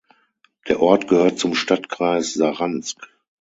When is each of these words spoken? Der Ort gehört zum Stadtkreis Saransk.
Der 0.67 0.79
Ort 0.79 1.07
gehört 1.07 1.37
zum 1.37 1.53
Stadtkreis 1.53 2.33
Saransk. 2.33 3.07